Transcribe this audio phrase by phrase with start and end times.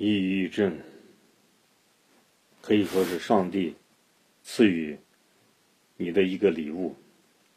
[0.00, 0.78] 抑郁症
[2.62, 3.74] 可以说是上帝
[4.44, 4.96] 赐予
[5.96, 6.94] 你的一个礼物，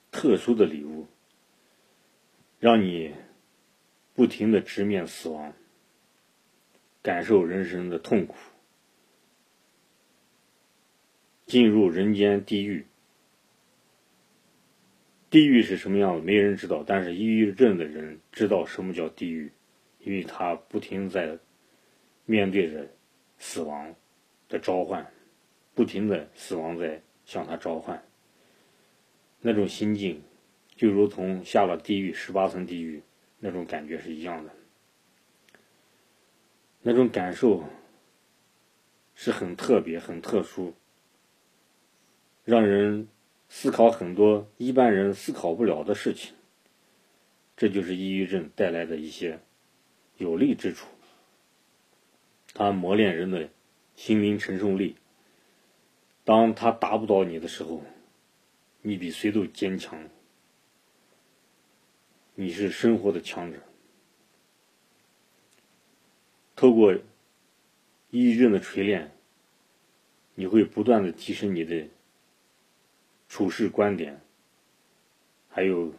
[0.09, 1.05] 特殊的礼物，
[2.59, 3.13] 让你
[4.15, 5.53] 不停的直面死亡，
[7.03, 8.35] 感受人生的痛苦，
[11.45, 12.87] 进入人间地狱。
[15.29, 19.51] 地狱是什么样子，没人知道，但是抑郁症的人知道什么叫地狱，
[19.99, 21.37] 因为他不停在
[22.31, 22.87] 面对着
[23.37, 23.93] 死亡
[24.47, 25.05] 的召唤，
[25.75, 28.01] 不停的死亡在向他召唤，
[29.41, 30.23] 那种心境
[30.77, 33.03] 就如同下了地狱十八层地狱
[33.39, 34.51] 那种感觉是一样的，
[36.81, 37.65] 那种感受
[39.13, 40.73] 是很特别、很特殊，
[42.45, 43.09] 让人。
[43.53, 46.33] 思考很多一般人思考不了的事情，
[47.57, 49.41] 这就是抑郁症带来的一些
[50.15, 50.87] 有利之处。
[52.61, 53.49] 它磨练人的
[53.95, 54.95] 心灵承受力。
[56.23, 57.81] 当他打不倒你的时候，
[58.83, 60.07] 你比谁都坚强。
[62.35, 63.57] 你是生活的强者。
[66.55, 66.93] 透过
[68.11, 69.11] 抑郁症的锤炼，
[70.35, 71.87] 你会不断的提升你的。
[73.27, 74.21] 处事观点，
[75.49, 75.95] 还有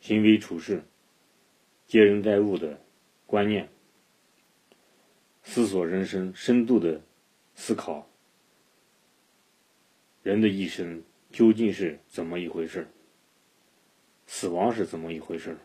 [0.00, 0.82] 行为处事、
[1.86, 2.80] 接人待物的
[3.26, 3.68] 观念，
[5.44, 7.00] 思索人生，深度的
[7.54, 8.08] 思考
[10.22, 12.88] 人的一生究竟是怎么一回事
[14.26, 15.56] 死亡是怎么一回事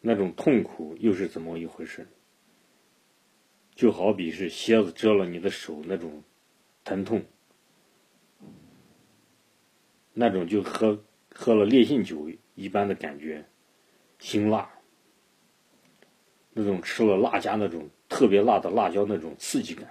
[0.00, 2.06] 那种痛苦又是怎么一回事
[3.74, 6.22] 就好比是蝎子蛰了你的手那种
[6.82, 7.24] 疼痛。
[10.18, 13.44] 那种就喝喝了烈性酒一般的感觉，
[14.18, 14.75] 辛辣，
[16.58, 19.86] 那种吃了辣椒那种特别辣的辣椒那种刺激感，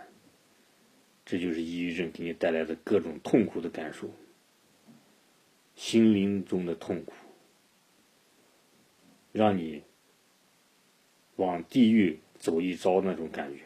[1.24, 4.10] 这就是抑郁症给你带来的各种痛苦的感受，
[5.76, 7.14] 心灵中的痛苦，
[9.32, 9.84] 让你
[11.36, 13.60] 往地狱走一遭那种感觉，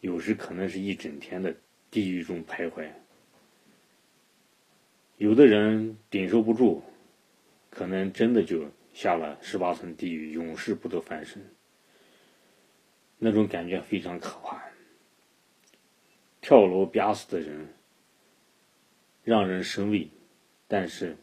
[0.00, 1.52] 有时可能是一整天的
[1.90, 2.88] 地狱中徘徊。
[5.16, 6.80] 有的人顶受不住，
[7.70, 8.64] 可能真的就
[8.98, 11.40] 下了十八层地狱，永世不得翻身。
[13.16, 14.60] 那种感觉非常可怕。
[16.40, 17.68] 跳楼憋死的人
[19.22, 20.10] 让人生畏，
[20.66, 21.16] 但是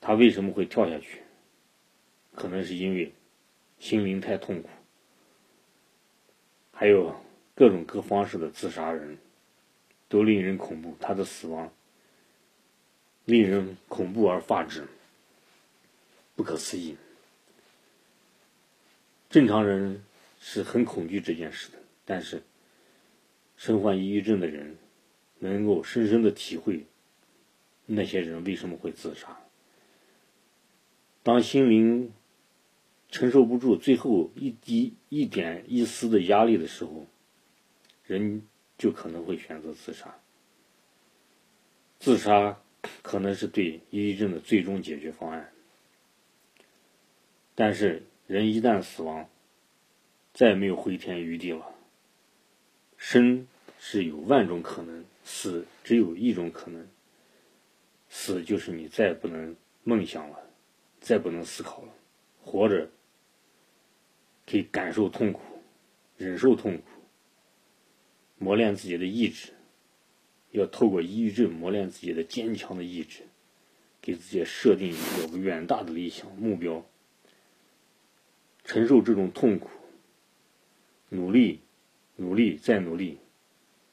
[0.00, 1.22] 他为什么会跳下去？
[2.32, 3.12] 可能是因为
[3.80, 4.68] 心灵太痛苦。
[6.70, 7.12] 还有
[7.56, 9.18] 各种各方式的自杀人，
[10.08, 10.96] 都令人恐怖。
[11.00, 11.68] 他的死亡。
[13.24, 14.86] 令人恐怖而发指，
[16.34, 16.96] 不可思议。
[19.30, 20.02] 正常人
[20.40, 22.42] 是很恐惧这件事的，但是
[23.56, 24.76] 身患抑郁症的人
[25.38, 26.86] 能够深深的体会
[27.86, 29.40] 那些人为什么会自杀。
[31.22, 32.12] 当心灵
[33.10, 37.06] 承受不住最后一滴一点一丝的压力的时候，
[38.04, 38.46] 人
[38.78, 40.14] 就可能会选择自杀。
[41.98, 42.58] 自杀。
[43.00, 45.51] 可能是对抑郁症的最终解决方案，
[47.54, 49.28] 但是人一旦死亡，
[50.32, 51.74] 再没有回天余地了。
[52.96, 53.46] 生
[53.78, 56.86] 是有万种可能，死只有一种可能。
[58.08, 60.38] 死就是你再也不能梦想了，
[61.00, 61.92] 再不能思考了，
[62.42, 62.90] 活着
[64.46, 65.40] 可以感受痛苦，
[66.16, 66.82] 忍受痛苦，
[68.38, 69.52] 磨练自己的意志。
[70.50, 73.22] 要透过抑郁症磨练自己的坚强的意志，
[74.02, 76.84] 给自己设定一个远大的理想目标，
[78.64, 79.70] 承受这种痛苦，
[81.08, 81.60] 努力，
[82.16, 83.18] 努力再努力，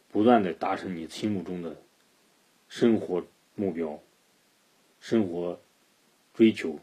[0.09, 1.81] 不断的达成你心目中的
[2.68, 3.25] 生活
[3.56, 4.02] 目标、
[5.00, 5.62] 生活
[6.34, 6.79] 追求，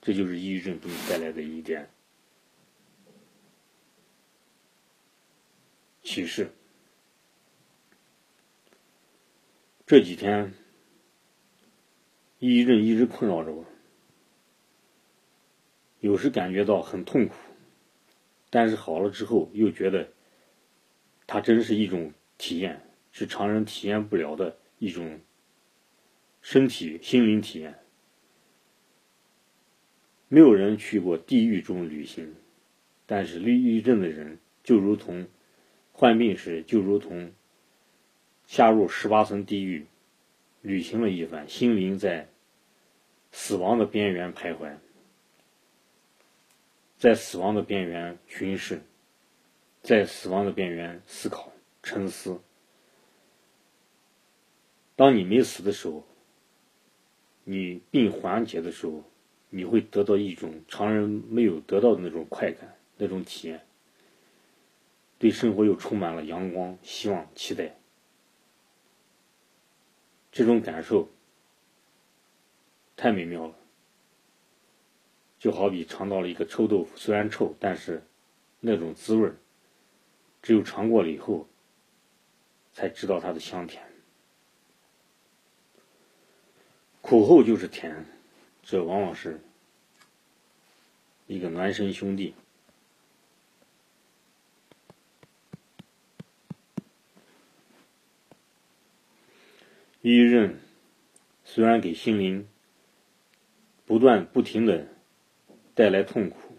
[0.00, 1.88] 这就是抑郁症给你带来的一点
[6.02, 6.52] 启示。
[9.86, 10.54] 这几天，
[12.38, 13.64] 抑郁症一直困扰着我，
[16.04, 17.34] 有时感觉到很痛苦，
[18.50, 20.10] 但是好了之后又觉得，
[21.26, 25.18] 它真是一种体验，是常人体验不了的一种
[26.42, 27.78] 身体、心灵体验。
[30.28, 32.34] 没有人去过地狱中旅行，
[33.06, 35.26] 但是抑郁症的人就如同
[35.94, 37.32] 患病时，就如同。
[38.46, 39.86] 下入十八层地狱，
[40.60, 42.28] 旅行了一番，心灵在
[43.32, 44.74] 死亡的边缘徘徊。
[46.98, 48.80] 在死亡的边缘巡视，
[49.82, 51.52] 在死亡的边缘思考、
[51.82, 52.40] 沉思。
[54.96, 56.04] 当你没死的时候，
[57.44, 59.02] 你病缓解的时候，
[59.50, 63.66] 你会得到一种常人没有得到的那种快感、那种体验，
[65.18, 67.76] 对生活又充满了阳光、希望、期待。
[70.32, 71.08] 这种感受
[72.96, 73.54] 太美妙了，
[75.44, 78.02] 就好比尝到了一个臭豆腐，虽然臭，但是
[78.60, 79.36] 那种滋味儿
[80.40, 81.46] 只有尝过了以后
[82.72, 83.84] 才知道它的香甜。
[87.02, 88.06] 苦后就是甜，
[88.62, 89.38] 这往往是
[91.26, 92.34] 一个孪生兄弟。
[100.00, 100.58] 抑郁症
[101.44, 102.48] 虽然给心灵
[103.84, 104.88] 不断不停的
[105.74, 106.54] 带来痛苦，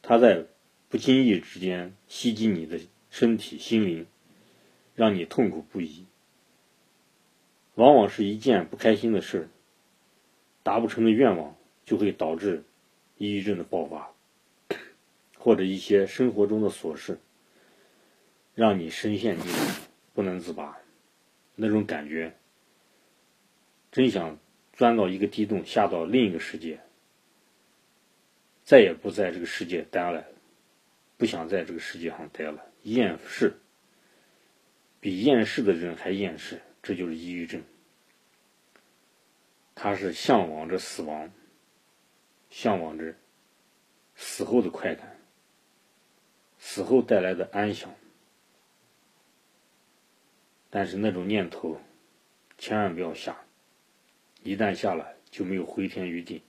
[0.00, 0.46] 它在
[0.88, 2.80] 不经意之间袭击你的
[3.10, 4.06] 身体、心灵，
[4.94, 6.06] 让你痛苦不已。
[7.74, 9.48] 往往是一件不开心的事
[10.62, 12.62] 达不成的愿望，就会导致
[13.18, 14.12] 抑郁症的爆发，
[15.36, 17.18] 或者一些生活中的琐事，
[18.54, 19.58] 让你深陷进去
[20.14, 20.78] 不能自拔，
[21.56, 22.36] 那种感觉。
[23.90, 24.38] 真想
[24.72, 26.80] 钻到一个地洞，下到另一个世界，
[28.64, 30.24] 再也不在这个世界待了，
[31.18, 33.54] 不想在这个世界上待了，厌世，
[35.00, 37.62] 比厌世的人还厌世，这就是抑郁症。
[39.74, 41.30] 他是向往着死亡，
[42.48, 43.14] 向往着
[44.14, 45.18] 死后的快感，
[46.58, 47.94] 死后带来的安详，
[50.70, 51.80] 但是那种念头
[52.56, 53.36] 千万不要下。
[54.42, 56.42] 一旦下了，就没有回天余地。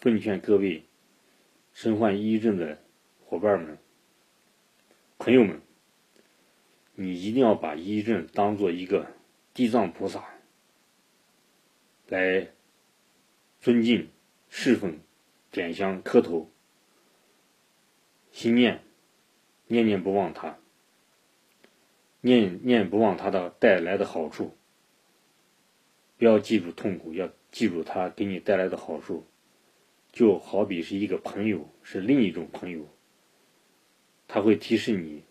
[0.00, 0.84] 奉劝各位
[1.76, 2.82] 身患抑郁症的
[3.26, 3.76] 伙伴们、
[5.18, 5.60] 朋友们，
[6.94, 9.08] 你一定要把抑郁症当做一个
[9.52, 10.24] 地藏菩萨
[12.08, 12.48] 来
[13.60, 14.08] 尊敬、
[14.48, 14.98] 侍奉、
[15.50, 16.50] 点香、磕头、
[18.32, 18.82] 心念，
[19.66, 20.58] 念念不忘他，
[22.22, 24.56] 念念不忘他的带来的好处。
[26.16, 29.26] 不要记住痛苦，要记住他给你带来的好处，
[30.16, 32.88] 就好比是一个朋友，是另一种朋友，
[34.26, 35.22] 他会提示你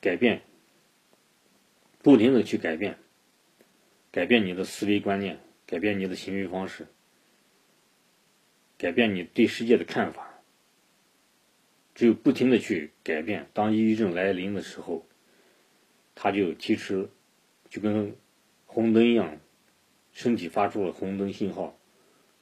[0.00, 0.42] 改变，
[2.02, 2.98] 不停的去改变，
[4.10, 6.88] 改变你的思维观念，改变你的行为方式，
[8.76, 10.42] 改变你对世界的看法。
[11.94, 15.06] 只有不停的去改变，当抑郁症来临的时候，
[16.12, 17.08] 他就提出，
[17.68, 18.16] 就跟
[18.66, 19.38] 红灯一样。
[20.10, 21.78] 身体发出了红灯信号，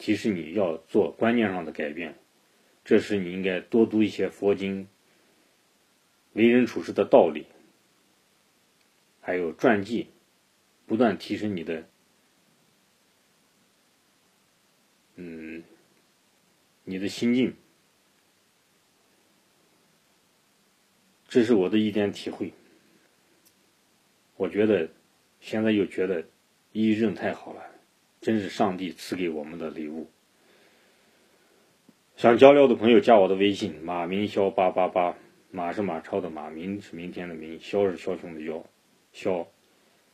[0.02, 2.18] 提示你要做观念上的改变。
[2.84, 4.88] 这时你应该多读一些佛经、
[6.32, 7.46] 为人处事的道理，
[9.20, 10.08] 还有传记，
[10.86, 11.88] 不断提升你的，
[15.14, 15.62] 嗯，
[16.82, 17.54] 你的心境。
[21.28, 22.52] 这是我的一点体会。
[24.34, 24.90] 我觉得，
[25.38, 26.24] 现在又觉得。
[26.72, 27.62] 抑郁症太好了，
[28.22, 30.08] 真是上帝赐给我们的礼物。
[32.16, 35.16] 想交流的朋友加我的微信：马明霄八八八，
[35.50, 38.62] 马是马超的马，明是明天的明，枭是枭雄的枭，
[39.12, 39.46] 枭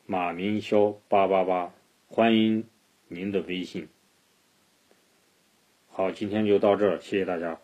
[0.06, 1.74] 马明霄八八八，
[2.08, 2.64] 欢迎
[3.08, 3.88] 您的微信。
[5.90, 7.60] 好，今天就到这儿，谢谢大家。